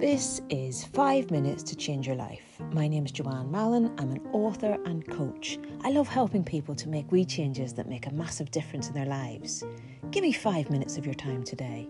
[0.00, 2.58] This is Five Minutes to Change Your Life.
[2.72, 3.92] My name is Joanne Mallon.
[3.98, 5.58] I'm an author and coach.
[5.84, 9.04] I love helping people to make wee changes that make a massive difference in their
[9.04, 9.62] lives.
[10.10, 11.86] Give me five minutes of your time today.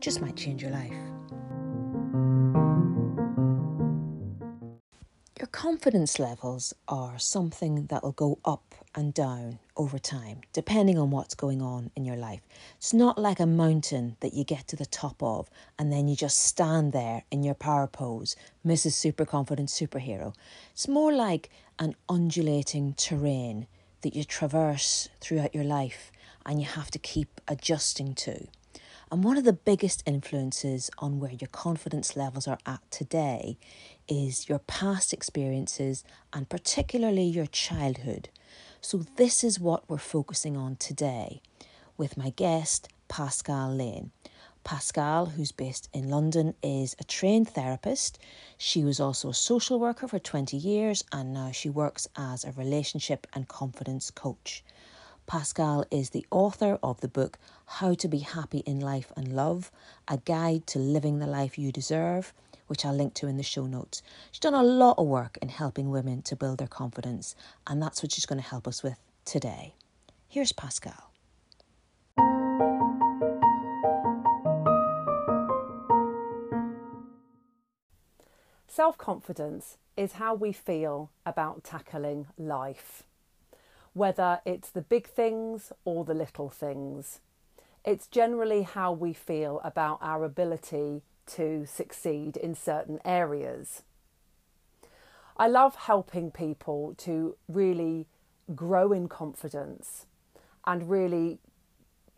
[0.00, 0.92] Just might change your life.
[5.38, 11.10] Your confidence levels are something that will go up and down over time, depending on
[11.10, 12.40] what's going on in your life.
[12.78, 16.16] It's not like a mountain that you get to the top of and then you
[16.16, 18.34] just stand there in your power pose,
[18.66, 18.92] Mrs.
[18.92, 20.34] Super Confident Superhero.
[20.72, 23.66] It's more like an undulating terrain
[24.00, 26.10] that you traverse throughout your life
[26.46, 28.46] and you have to keep adjusting to.
[29.08, 33.56] And one of the biggest influences on where your confidence levels are at today
[34.08, 36.02] is your past experiences
[36.32, 38.30] and particularly your childhood.
[38.80, 41.40] So, this is what we're focusing on today
[41.96, 44.10] with my guest, Pascale Lane.
[44.64, 48.18] Pascale, who's based in London, is a trained therapist.
[48.58, 52.50] She was also a social worker for 20 years and now she works as a
[52.50, 54.64] relationship and confidence coach.
[55.26, 59.72] Pascale is the author of the book How to Be Happy in Life and Love,
[60.06, 62.32] a guide to living the life you deserve,
[62.68, 64.02] which I'll link to in the show notes.
[64.30, 67.34] She's done a lot of work in helping women to build their confidence,
[67.66, 69.74] and that's what she's going to help us with today.
[70.28, 71.10] Here's Pascale.
[78.68, 83.02] Self confidence is how we feel about tackling life
[83.96, 87.20] whether it's the big things or the little things.
[87.82, 93.84] It's generally how we feel about our ability to succeed in certain areas.
[95.38, 98.04] I love helping people to really
[98.54, 100.04] grow in confidence
[100.66, 101.38] and really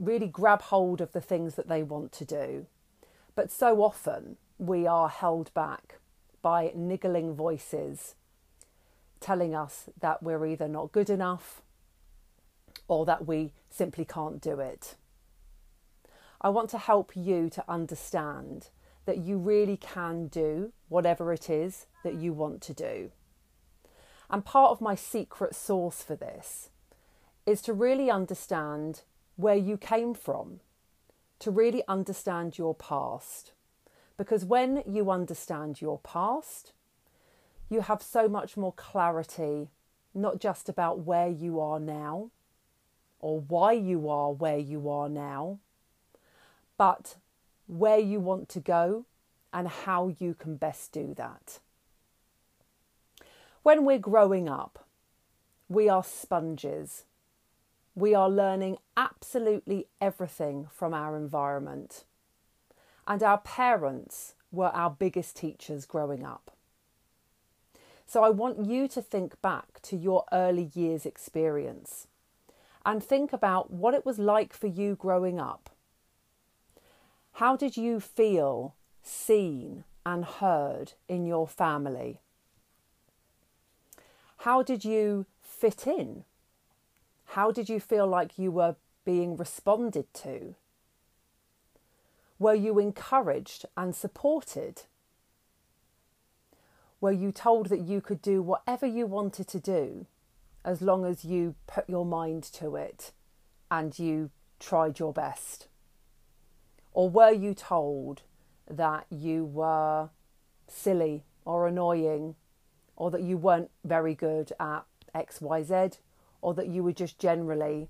[0.00, 2.66] really grab hold of the things that they want to do.
[3.36, 6.00] But so often we are held back
[6.42, 8.16] by niggling voices
[9.20, 11.62] telling us that we're either not good enough
[12.88, 14.96] or that we simply can't do it.
[16.40, 18.68] I want to help you to understand
[19.04, 23.10] that you really can do whatever it is that you want to do.
[24.30, 26.70] And part of my secret sauce for this
[27.46, 29.02] is to really understand
[29.36, 30.60] where you came from,
[31.38, 33.52] to really understand your past.
[34.16, 36.72] Because when you understand your past,
[37.70, 39.70] you have so much more clarity,
[40.14, 42.30] not just about where you are now,
[43.20, 45.58] or why you are where you are now,
[46.76, 47.16] but
[47.66, 49.04] where you want to go
[49.52, 51.58] and how you can best do that.
[53.62, 54.86] When we're growing up,
[55.68, 57.04] we are sponges.
[57.94, 62.04] We are learning absolutely everything from our environment.
[63.06, 66.52] And our parents were our biggest teachers growing up.
[68.06, 72.06] So I want you to think back to your early years experience
[72.88, 75.68] and think about what it was like for you growing up.
[77.32, 82.22] How did you feel seen and heard in your family?
[84.38, 86.24] How did you fit in?
[87.26, 90.54] How did you feel like you were being responded to?
[92.38, 94.84] Were you encouraged and supported?
[97.02, 100.06] Were you told that you could do whatever you wanted to do
[100.68, 103.12] as long as you put your mind to it
[103.70, 104.30] and you
[104.60, 105.66] tried your best?
[106.92, 108.20] Or were you told
[108.70, 110.10] that you were
[110.66, 112.34] silly or annoying
[112.96, 114.84] or that you weren't very good at
[115.14, 116.00] XYZ
[116.42, 117.88] or that you were just generally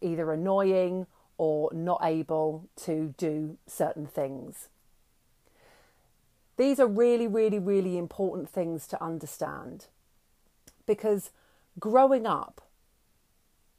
[0.00, 1.06] either annoying
[1.36, 4.70] or not able to do certain things?
[6.56, 9.88] These are really, really, really important things to understand
[10.90, 11.30] because
[11.78, 12.60] growing up,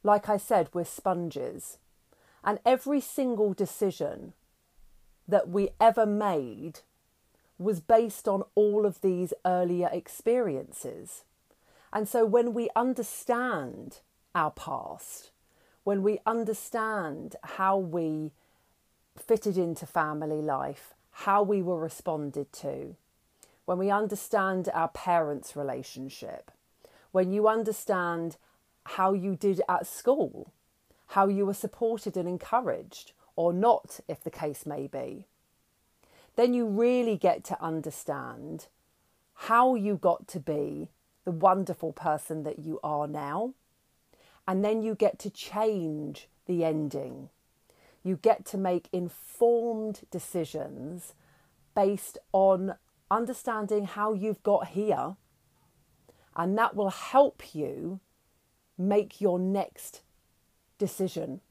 [0.01, 1.77] like I said, we're sponges,
[2.41, 4.31] and every single decision
[5.27, 6.79] that we ever made
[7.57, 11.25] was based on all of these earlier experiences.
[11.91, 13.99] And so when we understand
[14.33, 15.31] our past,
[15.83, 18.31] when we understand how we
[19.17, 22.95] fitted into family life, how we were responded to,
[23.65, 26.51] when we understand our parents' relationship,
[27.11, 28.37] when you understand
[28.85, 30.51] how you did at school,
[31.07, 35.25] how you were supported and encouraged, or not, if the case may be,
[36.35, 38.67] then you really get to understand
[39.33, 40.89] how you got to be
[41.25, 43.53] the wonderful person that you are now.
[44.47, 47.29] And then you get to change the ending.
[48.03, 51.13] You get to make informed decisions
[51.75, 52.75] based on
[53.09, 55.15] understanding how you've got here,
[56.35, 57.99] and that will help you
[58.77, 60.01] make your next
[60.77, 61.41] decision.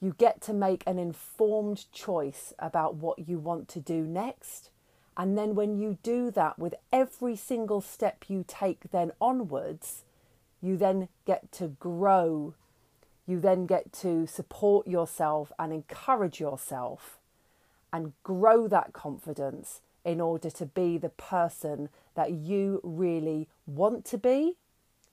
[0.00, 4.70] You get to make an informed choice about what you want to do next.
[5.16, 10.04] And then, when you do that with every single step you take, then onwards,
[10.62, 12.54] you then get to grow.
[13.26, 17.18] You then get to support yourself and encourage yourself
[17.92, 24.18] and grow that confidence in order to be the person that you really want to
[24.18, 24.56] be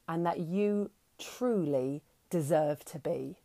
[0.07, 0.89] and that you
[1.19, 3.38] truly deserve to be.